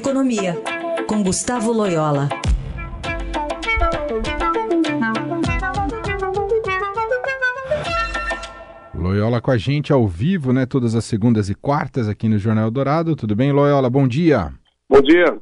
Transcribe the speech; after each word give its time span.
Economia, 0.00 0.56
com 1.06 1.22
Gustavo 1.22 1.72
Loyola. 1.72 2.26
Loyola 8.94 9.42
com 9.42 9.50
a 9.50 9.58
gente 9.58 9.92
ao 9.92 10.08
vivo, 10.08 10.54
né? 10.54 10.64
Todas 10.64 10.94
as 10.94 11.04
segundas 11.04 11.50
e 11.50 11.54
quartas 11.54 12.08
aqui 12.08 12.30
no 12.30 12.38
Jornal 12.38 12.70
Dourado. 12.70 13.14
Tudo 13.14 13.36
bem, 13.36 13.52
Loyola? 13.52 13.90
Bom 13.90 14.08
dia. 14.08 14.50
Bom 14.88 15.02
dia. 15.02 15.38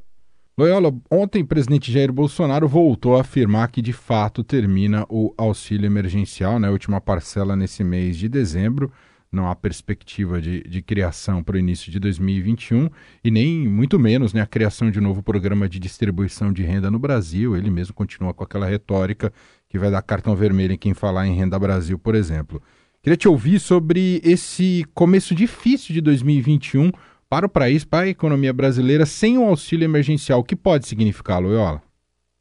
Loyola, 0.58 0.92
ontem 1.08 1.44
o 1.44 1.46
presidente 1.46 1.92
Jair 1.92 2.12
Bolsonaro 2.12 2.66
voltou 2.66 3.16
a 3.16 3.20
afirmar 3.20 3.70
que 3.70 3.80
de 3.80 3.92
fato 3.92 4.42
termina 4.42 5.06
o 5.08 5.32
auxílio 5.38 5.86
emergencial, 5.86 6.58
né? 6.58 6.68
Última 6.68 7.00
parcela 7.00 7.54
nesse 7.54 7.84
mês 7.84 8.16
de 8.16 8.28
dezembro 8.28 8.90
não 9.30 9.48
há 9.48 9.54
perspectiva 9.54 10.40
de, 10.40 10.62
de 10.62 10.82
criação 10.82 11.42
para 11.42 11.56
o 11.56 11.58
início 11.58 11.92
de 11.92 11.98
2021 11.98 12.88
e 13.22 13.30
nem 13.30 13.68
muito 13.68 13.98
menos 13.98 14.32
né, 14.32 14.40
a 14.40 14.46
criação 14.46 14.90
de 14.90 14.98
um 14.98 15.02
novo 15.02 15.22
programa 15.22 15.68
de 15.68 15.78
distribuição 15.78 16.52
de 16.52 16.62
renda 16.62 16.90
no 16.90 16.98
Brasil. 16.98 17.56
Ele 17.56 17.70
mesmo 17.70 17.94
continua 17.94 18.32
com 18.32 18.42
aquela 18.42 18.66
retórica 18.66 19.32
que 19.68 19.78
vai 19.78 19.90
dar 19.90 20.02
cartão 20.02 20.34
vermelho 20.34 20.72
em 20.72 20.78
quem 20.78 20.94
falar 20.94 21.26
em 21.26 21.34
Renda 21.34 21.58
Brasil, 21.58 21.98
por 21.98 22.14
exemplo. 22.14 22.62
Queria 23.02 23.16
te 23.16 23.28
ouvir 23.28 23.60
sobre 23.60 24.20
esse 24.24 24.84
começo 24.94 25.34
difícil 25.34 25.94
de 25.94 26.00
2021 26.00 26.90
para 27.28 27.46
o 27.46 27.48
país, 27.48 27.84
para 27.84 28.06
a 28.06 28.08
economia 28.08 28.52
brasileira, 28.52 29.04
sem 29.04 29.38
o 29.38 29.44
auxílio 29.44 29.84
emergencial. 29.84 30.40
O 30.40 30.44
que 30.44 30.56
pode 30.56 30.86
significar, 30.86 31.40
Loyola? 31.40 31.82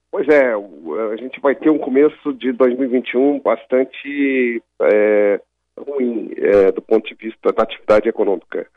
Pois 0.09 0.27
é, 0.29 0.53
a 0.53 1.15
gente 1.17 1.39
vai 1.41 1.53
ter 1.53 1.69
um 1.69 1.77
começo 1.77 2.33
de 2.33 2.51
2021 2.53 3.39
bastante 3.39 4.63
é, 4.81 5.41
ruim 5.77 6.31
é, 6.35 6.71
do 6.71 6.81
ponto 6.81 7.07
de 7.07 7.15
vista 7.15 7.51
da 7.51 7.63
atividade 7.63 8.09
econômica, 8.09 8.67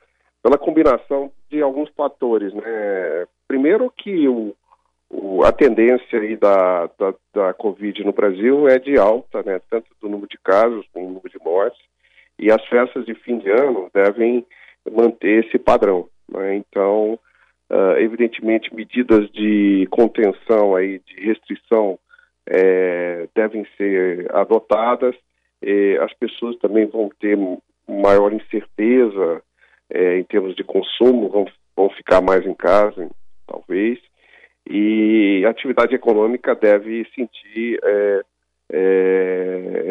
pela 0.43 0.59
combinação 0.59 1.31
de 1.51 1.63
alguns 1.63 1.89
fatores. 1.91 2.53
Né? 2.53 3.27
Primeiro 3.49 3.93
que 3.97 4.29
o, 4.29 4.55
o, 5.09 5.45
a 5.45 5.53
tendência 5.53 6.21
da, 6.39 6.87
da, 6.99 7.15
da 7.35 7.55
Covid 7.55 8.05
no 8.05 8.13
Brasil 8.13 8.69
é 8.69 8.79
de 8.79 8.99
alta, 8.99 9.43
né? 9.43 9.61
tanto 9.71 9.87
do 10.01 10.09
número 10.09 10.29
de 10.29 10.39
casos 10.39 10.87
como 10.93 11.07
do 11.07 11.15
número 11.15 11.31
de 11.31 11.45
mortes, 11.45 11.81
e 12.39 12.51
as 12.51 12.65
festas 12.67 13.05
de 13.05 13.15
fim 13.15 13.39
de 13.39 13.51
ano 13.51 13.91
devem 13.93 14.47
manter 14.91 15.45
esse 15.45 15.59
padrão. 15.59 16.09
Né? 16.29 16.57
Então, 16.57 17.19
uh, 17.71 17.97
evidentemente, 17.99 18.75
medidas 18.75 19.31
de 19.31 19.87
contenção, 19.91 20.75
aí, 20.75 21.01
de 21.01 21.21
restrição, 21.21 21.99
é, 22.47 23.29
devem 23.35 23.67
ser 23.77 24.35
adotadas, 24.35 25.15
eh, 25.63 25.99
as 26.01 26.13
pessoas 26.15 26.57
também 26.59 26.87
vão 26.87 27.11
ter 27.21 27.39
maior 27.89 28.33
incerteza 28.33 29.43
eh, 29.91 30.19
em 30.19 30.25
termos 30.25 30.55
de 30.55 30.65
consumo, 30.65 31.29
vão, 31.29 31.47
vão 31.77 31.91
ficar 31.91 32.21
mais 32.21 32.47
em 32.47 32.55
casa, 32.55 33.09
talvez, 33.47 33.99
e 34.69 35.43
a 35.47 35.51
atividade 35.51 35.95
econômica 35.95 36.55
deve 36.55 37.07
sentir 37.15 37.79
eh, 37.83 38.23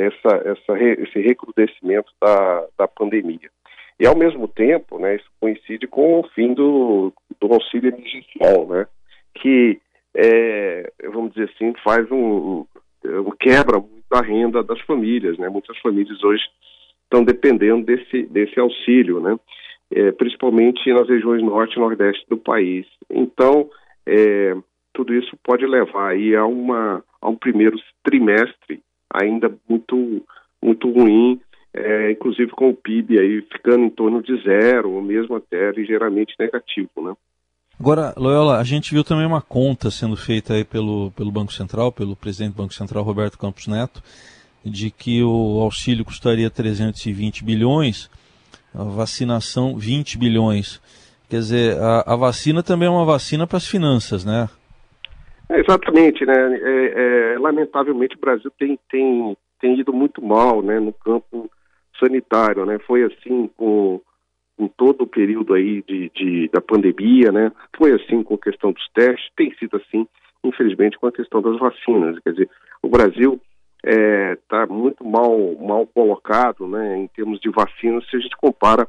essa, 0.07 0.37
essa, 0.45 0.83
esse 0.83 1.19
recrudescimento 1.19 2.11
da, 2.21 2.65
da 2.77 2.87
pandemia. 2.87 3.49
E, 3.99 4.07
ao 4.07 4.15
mesmo 4.15 4.47
tempo, 4.47 4.97
né, 4.97 5.17
isso 5.17 5.29
coincide 5.41 5.85
com 5.85 6.21
o 6.21 6.27
fim 6.29 6.53
do, 6.53 7.11
do 7.39 7.53
auxílio 7.53 7.89
emergencial, 7.89 8.65
né, 8.67 8.87
que, 9.35 9.81
é, 10.15 10.89
vamos 11.11 11.33
dizer 11.33 11.51
assim, 11.53 11.73
faz 11.83 12.09
um, 12.09 12.65
um 13.03 13.31
quebra 13.37 13.83
da 14.09 14.21
renda 14.21 14.63
das 14.63 14.79
famílias, 14.81 15.37
né? 15.37 15.49
Muitas 15.49 15.77
famílias 15.79 16.23
hoje 16.23 16.43
estão 17.03 17.23
dependendo 17.23 17.85
desse, 17.85 18.23
desse 18.23 18.59
auxílio, 18.59 19.19
né? 19.19 19.37
É, 19.91 20.11
principalmente 20.11 20.91
nas 20.93 21.07
regiões 21.07 21.41
norte 21.41 21.75
e 21.75 21.79
nordeste 21.79 22.25
do 22.29 22.37
país. 22.37 22.85
Então, 23.09 23.69
é, 24.05 24.55
tudo 24.93 25.13
isso 25.13 25.35
pode 25.43 25.65
levar 25.65 26.09
aí 26.09 26.35
a, 26.35 26.45
uma, 26.45 27.03
a 27.21 27.29
um 27.29 27.35
primeiro 27.35 27.77
trimestre 28.03 28.81
ainda 29.11 29.51
muito, 29.67 30.23
muito 30.63 30.91
ruim, 30.91 31.39
é, 31.73 32.11
inclusive 32.11 32.51
com 32.51 32.69
o 32.69 32.75
PIB 32.75 33.19
aí 33.19 33.41
ficando 33.51 33.85
em 33.85 33.89
torno 33.89 34.21
de 34.21 34.35
zero, 34.43 34.91
ou 34.91 35.01
mesmo 35.01 35.35
até 35.35 35.71
ligeiramente 35.71 36.35
negativo, 36.39 36.89
né? 36.97 37.13
Agora, 37.79 38.13
Loyola, 38.17 38.57
a 38.57 38.63
gente 38.63 38.93
viu 38.93 39.05
também 39.05 39.25
uma 39.25 39.41
conta 39.41 39.89
sendo 39.89 40.17
feita 40.17 40.53
aí 40.53 40.65
pelo, 40.65 41.11
pelo 41.11 41.31
Banco 41.31 41.53
Central, 41.53 41.93
pelo 41.93 42.13
presidente 42.13 42.51
do 42.51 42.61
Banco 42.61 42.73
Central, 42.73 43.05
Roberto 43.05 43.37
Campos 43.37 43.67
Neto, 43.67 44.03
de 44.65 44.91
que 44.91 45.23
o 45.23 45.61
auxílio 45.61 46.03
custaria 46.03 46.49
320 46.49 47.41
bilhões, 47.41 48.09
a 48.75 48.83
vacinação 48.83 49.77
20 49.77 50.17
bilhões. 50.17 50.81
Quer 51.29 51.37
dizer, 51.37 51.77
a, 51.79 52.13
a 52.13 52.15
vacina 52.17 52.61
também 52.61 52.89
é 52.89 52.91
uma 52.91 53.05
vacina 53.05 53.47
para 53.47 53.57
as 53.57 53.67
finanças, 53.67 54.25
né? 54.25 54.49
É, 55.49 55.61
exatamente, 55.61 56.25
né? 56.25 56.33
É, 56.35 57.33
é, 57.35 57.39
lamentavelmente 57.39 58.17
o 58.17 58.19
Brasil 58.19 58.51
tem, 58.59 58.77
tem, 58.91 59.37
tem 59.61 59.79
ido 59.79 59.93
muito 59.93 60.21
mal 60.21 60.61
né, 60.61 60.81
no 60.81 60.91
campo 60.91 61.49
sanitário, 61.97 62.65
né? 62.65 62.77
Foi 62.85 63.03
assim 63.03 63.49
com 63.55 64.01
em 64.59 64.67
todo 64.67 65.03
o 65.03 65.07
período 65.07 65.53
aí 65.53 65.81
de, 65.87 66.11
de, 66.13 66.49
da 66.49 66.59
pandemia, 66.59 67.31
né? 67.31 67.51
Foi 67.75 67.93
assim 67.93 68.21
com 68.21 68.35
a 68.35 68.39
questão 68.39 68.71
dos 68.73 68.87
testes, 68.89 69.31
tem 69.35 69.53
sido 69.55 69.77
assim, 69.77 70.05
infelizmente, 70.43 70.99
com 70.99 71.07
a 71.07 71.11
questão 71.11 71.41
das 71.41 71.57
vacinas. 71.57 72.19
Quer 72.19 72.31
dizer, 72.31 72.49
o 72.83 72.89
Brasil 72.89 73.39
está 73.81 74.63
é, 74.63 74.65
muito 74.65 75.05
mal, 75.05 75.55
mal 75.55 75.87
colocado, 75.87 76.67
né, 76.67 76.97
em 76.97 77.07
termos 77.07 77.39
de 77.39 77.49
vacinas, 77.49 78.05
se 78.09 78.17
a 78.17 78.19
gente 78.19 78.35
compara 78.35 78.85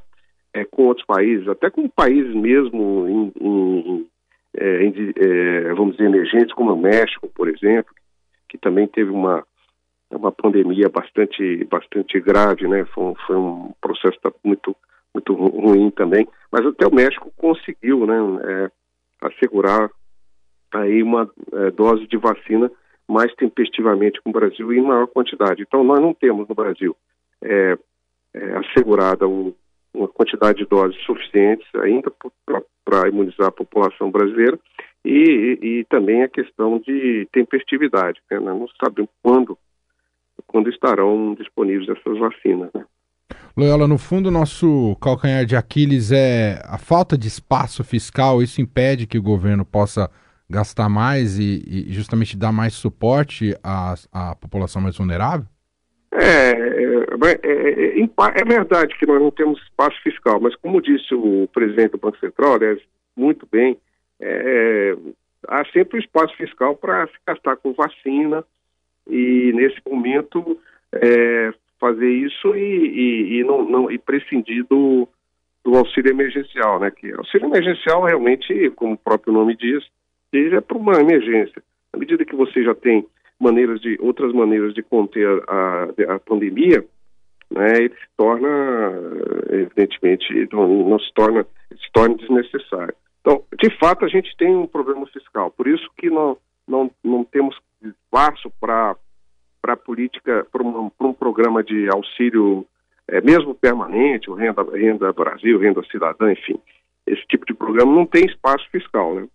é, 0.53 0.65
com 0.65 0.87
outros 0.87 1.07
países, 1.07 1.47
até 1.47 1.71
com 1.71 1.89
países 1.89 2.35
mesmo 2.35 3.07
em, 3.09 3.33
em, 3.41 4.07
é, 4.57 4.85
em 4.85 4.93
é, 5.17 5.73
vamos 5.75 5.97
dizer, 5.97 6.09
emergentes, 6.09 6.53
como 6.55 6.73
o 6.73 6.81
México, 6.81 7.31
por 7.33 7.49
exemplo, 7.49 7.95
que 8.49 8.59
também 8.59 8.87
teve 8.89 9.11
uma 9.11 9.45
uma 10.11 10.33
pandemia 10.33 10.89
bastante 10.89 11.65
bastante 11.67 12.19
grave, 12.19 12.67
né? 12.67 12.85
Foi, 12.87 13.15
foi 13.29 13.37
um 13.37 13.73
processo 13.81 14.19
muito 14.43 14.75
muito 15.15 15.35
ruim 15.35 15.91
também, 15.91 16.27
mas 16.51 16.65
até 16.65 16.87
o 16.87 16.95
México 16.95 17.33
conseguiu, 17.37 18.07
né, 18.07 18.17
é, 18.45 18.71
assegurar 19.27 19.91
aí 20.73 21.03
uma 21.03 21.29
é, 21.53 21.71
dose 21.71 22.07
de 22.07 22.17
vacina 22.17 22.71
mais 23.09 23.35
tempestivamente 23.35 24.21
com 24.23 24.31
o 24.31 24.33
Brasil 24.33 24.73
e 24.73 24.79
em 24.79 24.83
maior 24.83 25.07
quantidade. 25.09 25.63
Então 25.63 25.83
nós 25.83 26.01
não 26.01 26.15
temos 26.15 26.49
no 26.49 26.55
Brasil 26.55 26.97
é, 27.43 27.77
é 28.33 28.57
assegurada 28.59 29.27
um, 29.27 29.53
uma 29.93 30.07
quantidade 30.07 30.59
de 30.59 30.67
doses 30.67 31.01
suficientes 31.03 31.67
ainda 31.75 32.13
para 32.85 33.09
imunizar 33.09 33.49
a 33.49 33.53
população 33.53 34.11
brasileira 34.11 34.59
e, 35.05 35.59
e, 35.61 35.67
e, 35.67 35.85
também 35.85 36.23
a 36.23 36.29
questão 36.29 36.79
de 36.79 37.27
tempestividade. 37.33 38.21
Né? 38.31 38.39
Nós 38.39 38.59
não 38.59 38.69
sabemos 38.81 39.11
quando, 39.23 39.59
quando 40.47 40.71
estarão 40.71 41.35
disponíveis 41.35 41.89
essas 41.89 42.19
vacinas. 42.19 42.71
Né? 42.73 42.85
Loyola, 43.57 43.87
no 43.87 43.99
fundo, 43.99 44.31
nosso 44.31 44.97
calcanhar 45.01 45.45
de 45.45 45.57
Aquiles 45.57 46.13
é 46.13 46.61
a 46.65 46.79
falta 46.79 47.19
de 47.19 47.29
espaço 47.29 47.83
fiscal. 47.83 48.43
Isso 48.43 48.61
impede 48.61 49.07
que 49.07 49.19
o 49.19 49.23
governo 49.23 49.65
possa 49.65 50.11
gastar 50.49 50.89
mais 50.89 51.39
e, 51.39 51.63
e 51.67 51.93
justamente 51.93 52.37
dar 52.37 52.53
mais 52.53 52.75
suporte 52.75 53.55
à, 53.63 53.95
à 54.13 54.35
população 54.35 54.83
mais 54.83 54.97
vulnerável? 54.97 55.47
É, 56.13 56.51
é, 56.51 57.39
é, 57.43 58.01
é, 58.01 58.45
verdade 58.45 58.99
que 58.99 59.07
nós 59.07 59.21
não 59.21 59.31
temos 59.31 59.63
espaço 59.63 59.97
fiscal, 60.03 60.41
mas 60.41 60.57
como 60.57 60.83
disse 60.83 61.15
o 61.15 61.49
presidente 61.53 61.93
do 61.93 61.99
Banco 61.99 62.19
Central, 62.19 62.55
aliás, 62.55 62.81
muito 63.17 63.47
bem, 63.51 63.77
é, 64.21 64.97
há 65.47 65.65
sempre 65.67 65.99
um 65.99 66.01
espaço 66.01 66.35
fiscal 66.37 66.75
para 66.75 67.07
se 67.07 67.15
gastar 67.27 67.57
com 67.57 67.73
vacina 67.73 68.45
e 69.09 69.53
nesse 69.55 69.81
momento 69.89 70.59
é, 70.93 71.53
fazer 71.81 72.09
isso 72.09 72.55
e, 72.55 72.61
e, 72.61 73.39
e 73.39 73.45
não, 73.45 73.65
não, 73.65 73.91
e 73.91 73.99
prescindir 73.99 74.65
do, 74.69 75.09
do 75.65 75.77
auxílio 75.77 76.11
emergencial, 76.11 76.79
né? 76.79 76.91
Que 76.91 77.11
auxílio 77.13 77.47
emergencial 77.47 78.05
realmente, 78.05 78.71
como 78.77 78.95
o 78.95 78.99
próprio 78.99 79.33
nome 79.33 79.57
diz, 79.57 79.83
diz 80.33 80.53
é 80.53 80.61
para 80.61 80.77
uma 80.77 81.01
emergência. 81.01 81.63
À 81.93 81.97
medida 81.97 82.25
que 82.25 82.37
você 82.37 82.63
já 82.63 82.75
tem 82.75 83.07
maneiras 83.41 83.81
de 83.81 83.97
outras 84.01 84.33
maneiras 84.33 84.75
de 84.75 84.83
conter 84.83 85.27
a, 85.49 85.89
a, 86.09 86.15
a 86.15 86.19
pandemia, 86.21 86.85
né? 87.51 87.73
Ele 87.79 87.95
se 87.95 88.09
torna 88.17 88.49
evidentemente 89.51 90.49
não, 90.53 90.69
não 90.89 90.99
se 90.99 91.13
torna 91.15 91.45
se 91.71 91.93
torna 91.93 92.15
desnecessário. 92.17 92.95
Então, 93.23 93.43
de 93.59 93.71
fato, 93.79 94.05
a 94.05 94.09
gente 94.09 94.35
tem 94.37 94.55
um 94.55 94.67
problema 94.67 95.07
fiscal. 95.07 95.51
Por 95.51 95.67
isso 95.67 95.91
que 95.97 96.11
não 96.11 96.37
não, 96.69 96.91
não 97.03 97.25
temos 97.25 97.59
espaço 97.83 98.53
para 98.61 98.95
política, 99.91 100.47
para 100.53 100.63
um, 100.63 100.89
um, 101.01 101.13
programa 101.13 101.65
de 101.65 101.89
auxílio, 101.93 102.65
é, 103.09 103.21
mesmo 103.21 103.57
permanente, 103.57 104.31
o 104.31 104.35
Renda, 104.35 104.63
Renda 104.73 105.13
Brasil, 105.13 105.59
Renda 105.59 105.83
Cidadã, 105.91 106.31
enfim, 106.31 106.61
esse 107.05 107.27
tipo 107.27 107.45
de 107.45 107.53
programa 107.53 107.93
não 107.93 108.07
tem 108.07 108.25
espaço 108.25 108.65
fiscal, 108.71 109.17
né? 109.17 109.27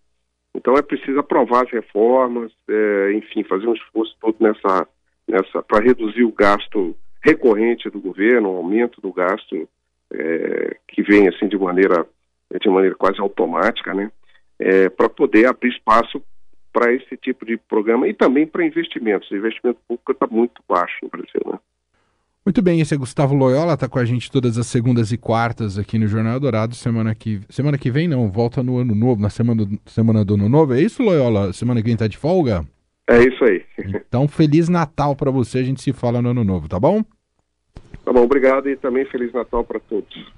Então 0.54 0.74
é 0.78 0.80
preciso 0.80 1.18
aprovar 1.18 1.64
as 1.64 1.70
reformas, 1.70 2.50
é, 2.66 3.12
enfim, 3.12 3.44
fazer 3.44 3.66
um 3.66 3.74
esforço 3.74 4.16
todo 4.18 4.36
nessa, 4.40 4.88
nessa 5.28 5.62
para 5.62 5.84
reduzir 5.84 6.24
o 6.24 6.32
gasto 6.32 6.96
recorrente 7.22 7.90
do 7.90 8.00
governo, 8.00 8.50
o 8.50 8.56
aumento 8.56 8.98
do 9.02 9.12
gasto 9.12 9.68
é, 10.10 10.76
que 10.88 11.02
vem 11.02 11.28
assim 11.28 11.48
de 11.48 11.58
maneira 11.58 12.06
de 12.58 12.70
maneira 12.70 12.94
quase 12.94 13.20
automática, 13.20 13.92
né? 13.92 14.10
é, 14.58 14.88
para 14.88 15.08
poder 15.08 15.46
abrir 15.46 15.70
espaço 15.70 16.22
para 16.76 16.92
esse 16.92 17.16
tipo 17.16 17.46
de 17.46 17.56
programa 17.56 18.06
e 18.06 18.12
também 18.12 18.46
para 18.46 18.62
investimentos. 18.62 19.30
O 19.30 19.34
investimento 19.34 19.78
público 19.88 20.12
está 20.12 20.26
muito 20.26 20.62
baixo 20.68 20.94
no 21.02 21.08
Brasil. 21.08 21.40
Né? 21.46 21.58
Muito 22.44 22.60
bem, 22.60 22.82
esse 22.82 22.92
é 22.92 22.98
Gustavo 22.98 23.34
Loyola, 23.34 23.72
está 23.72 23.88
com 23.88 23.98
a 23.98 24.04
gente 24.04 24.30
todas 24.30 24.58
as 24.58 24.66
segundas 24.66 25.10
e 25.10 25.16
quartas 25.16 25.78
aqui 25.78 25.98
no 25.98 26.06
Jornal 26.06 26.38
Dourado. 26.38 26.74
Semana 26.74 27.14
que, 27.14 27.40
semana 27.48 27.78
que 27.78 27.90
vem 27.90 28.06
não, 28.06 28.30
volta 28.30 28.62
no 28.62 28.76
ano 28.76 28.94
novo, 28.94 29.22
na 29.22 29.30
semana 29.30 29.64
do, 29.64 29.80
semana 29.86 30.22
do 30.22 30.34
ano 30.34 30.50
novo. 30.50 30.74
É 30.74 30.82
isso, 30.82 31.02
Loyola? 31.02 31.50
Semana 31.54 31.80
que 31.80 31.86
vem 31.86 31.94
está 31.94 32.06
de 32.06 32.18
folga? 32.18 32.62
É 33.08 33.22
isso 33.22 33.42
aí. 33.42 33.64
Então, 34.06 34.28
Feliz 34.28 34.68
Natal 34.68 35.16
para 35.16 35.30
você, 35.30 35.60
a 35.60 35.62
gente 35.62 35.80
se 35.80 35.94
fala 35.94 36.20
no 36.20 36.28
ano 36.28 36.44
novo, 36.44 36.68
tá 36.68 36.78
bom? 36.78 37.02
Tá 38.04 38.12
bom, 38.12 38.24
obrigado 38.24 38.68
e 38.68 38.76
também 38.76 39.06
Feliz 39.06 39.32
Natal 39.32 39.64
para 39.64 39.80
todos. 39.80 40.30